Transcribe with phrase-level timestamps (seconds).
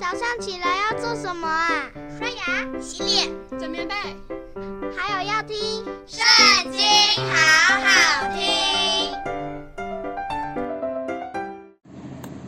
[0.00, 1.68] 早上起来要做什么啊？
[2.18, 3.28] 刷牙、洗脸、
[3.60, 3.94] 整棉被，
[4.96, 5.54] 还有要听
[6.06, 6.80] 《圣经》，
[7.30, 9.12] 好好听。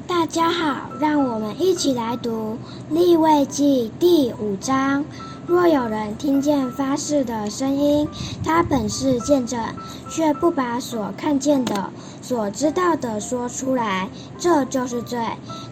[0.09, 2.57] 大家好，让我们一起来读
[2.95, 5.05] 《利未记》第五章。
[5.47, 8.09] 若有人听见发誓的声音，
[8.43, 9.61] 他本是见证，
[10.09, 11.91] 却不把所看见的、
[12.23, 14.09] 所知道的说出来，
[14.39, 15.19] 这就是罪。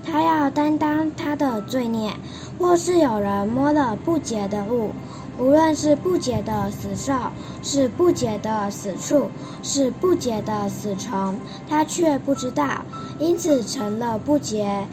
[0.05, 2.13] 他要担当他的罪孽。
[2.59, 4.91] 或是有人摸了不洁的物，
[5.39, 7.15] 无论是不洁的死兽，
[7.63, 9.31] 是不洁的死畜，
[9.63, 12.85] 是不洁的死虫，他却不知道，
[13.19, 14.87] 因此成了不洁，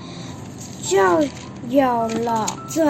[0.81, 0.97] 就
[1.67, 2.85] 有了罪。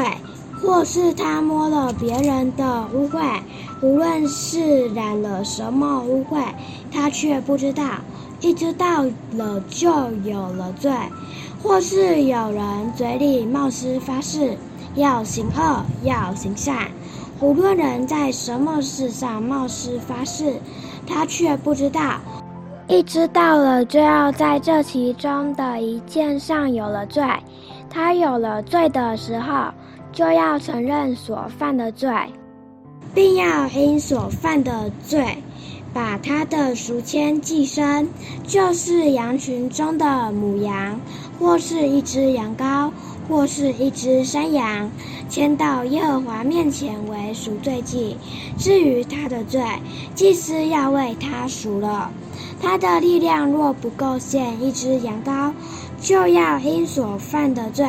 [0.61, 3.39] 或是他摸了别人的污秽，
[3.81, 6.45] 无论是染了什么污秽，
[6.91, 7.83] 他却不知道，
[8.41, 9.89] 一知道了就
[10.23, 10.91] 有了罪。
[11.67, 14.57] 或是有人嘴里冒失发誓，
[14.95, 16.87] 要行恶，要行善，
[17.41, 20.61] 无论人在什么事上冒失发誓，
[21.05, 22.19] 他却不知道，
[22.87, 27.21] 一知道了就要在这其中的一件上有了罪。
[27.89, 29.65] 他有了罪的时候，
[30.13, 32.09] 就要承认所犯的罪，
[33.13, 35.37] 并要因所犯的罪，
[35.93, 38.07] 把他的赎愆祭牲，
[38.45, 40.99] 就是羊群中的母羊，
[41.39, 42.91] 或是一只羊羔，
[43.27, 44.89] 或是一只山羊，
[45.29, 48.17] 牵到耶和华面前为赎罪祭。
[48.57, 49.61] 至于他的罪，
[50.15, 52.11] 祭司要为他赎了。
[52.59, 55.51] 他的力量若不够献一只羊羔，
[56.01, 57.85] 就要因所犯的罪，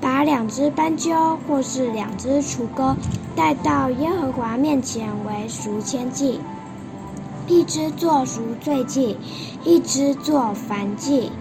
[0.00, 2.96] 把两只斑鸠或是两只雏鸽
[3.34, 6.38] 带到耶和华面前为赎愆祭，
[7.48, 9.16] 一只作赎罪祭，
[9.64, 11.32] 一只作燔祭。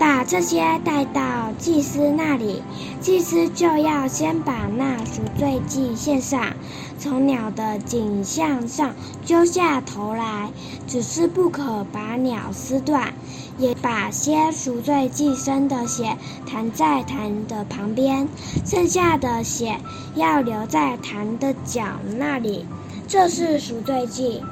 [0.00, 2.62] 把这些带到祭司那里，
[3.02, 6.54] 祭司就要先把那赎罪祭献上，
[6.98, 8.94] 从鸟的颈项上
[9.26, 10.48] 揪下头来，
[10.86, 13.12] 只是不可把鸟撕断，
[13.58, 16.16] 也把些赎罪祭牲的血
[16.50, 18.26] 弹在坛的旁边，
[18.64, 19.76] 剩下的血
[20.14, 21.84] 要留在坛的角
[22.16, 22.64] 那里，
[23.06, 24.42] 这是赎罪祭。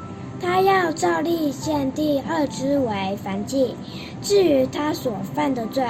[0.40, 3.74] 他要照例献第二只为凡祭。
[4.20, 5.84] 至于他所犯的罪，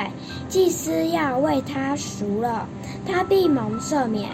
[0.48, 2.66] 祭司要为他赎了，
[3.06, 4.28] 他必蒙赦免。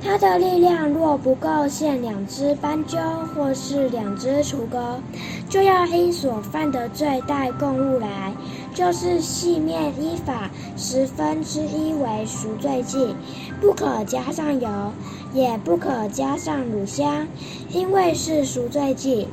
[0.00, 2.96] 他的力量若不够献两只斑鸠
[3.34, 5.00] 或是两只雏鸽，
[5.48, 8.32] 就要因所犯的罪带供物来，
[8.74, 13.14] 就是细面依法十分之一为赎罪祭，
[13.60, 14.68] 不可加上油，
[15.32, 17.26] 也不可加上乳香，
[17.70, 19.28] 因为是赎罪祭。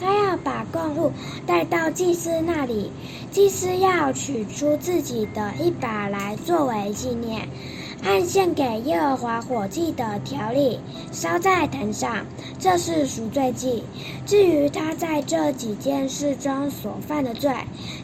[0.00, 1.12] 他要把供物
[1.46, 2.90] 带到祭司那里，
[3.30, 7.48] 祭司要取出自己的一把来作为纪念，
[8.02, 10.80] 按献给耶和华火祭的条例
[11.12, 12.24] 烧在坛上，
[12.58, 13.84] 这是赎罪祭。
[14.26, 17.52] 至于他在这几件事中所犯的罪，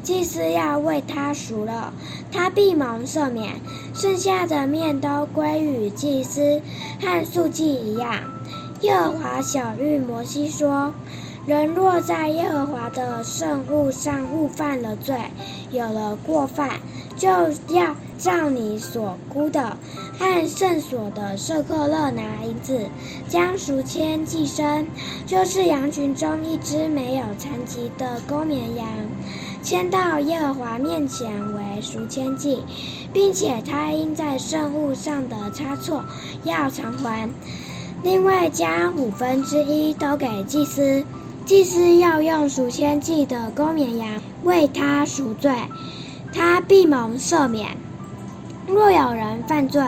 [0.02, 1.92] 祭司要为他赎了，
[2.30, 3.54] 他必蒙赦免。
[3.94, 6.60] 剩下的面都归与祭司，
[7.00, 8.22] 和素祭一样。
[8.82, 10.92] 耶和华晓諭摩西说。
[11.46, 15.16] 人若在耶和华的圣物上误犯了罪，
[15.70, 16.80] 有了过犯，
[17.16, 17.28] 就
[17.68, 19.76] 要照你所估的，
[20.18, 22.88] 按圣所的舍客勒拿银子，
[23.28, 24.86] 将赎愆祭牲，
[25.24, 28.88] 就是羊群中一只没有残疾的公绵羊，
[29.62, 32.64] 牵到耶和华面前为赎愆祭，
[33.12, 36.04] 并且他因在圣物上的差错
[36.42, 37.30] 要偿还，
[38.02, 41.04] 另外将五分之一都给祭司。
[41.46, 45.52] 祭司要用赎愆祭的公绵羊为他赎罪，
[46.32, 47.76] 他必蒙赦免。
[48.66, 49.80] 若有人犯罪，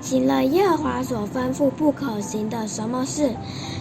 [0.00, 3.34] 行了耶和华所吩咐不可行的什么事，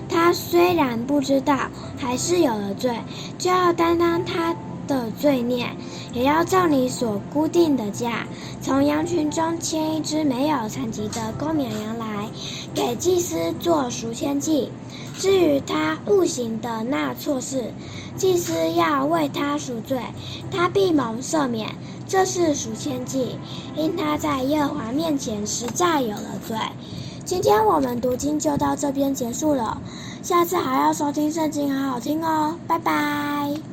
[0.09, 1.55] 他虽然不知道，
[1.99, 2.97] 还是有了罪，
[3.37, 4.55] 就要担当他
[4.87, 5.67] 的罪孽，
[6.11, 8.25] 也要照你所固定的价，
[8.59, 12.27] 从羊群中牵一只没有残疾的公绵羊来，
[12.73, 14.71] 给祭司做赎愆祭。
[15.19, 17.73] 至于他误行的那错事，
[18.15, 19.99] 祭司要为他赎罪，
[20.49, 21.67] 他必蒙赦免。
[22.07, 23.37] 这是赎千计，
[23.75, 26.57] 因他在耶和华面前实在有了罪。
[27.25, 29.81] 今天我们读经就到这边结束了，
[30.23, 33.68] 下次还要收听圣经，好好听哦，拜拜。